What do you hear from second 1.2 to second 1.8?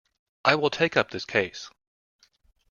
case.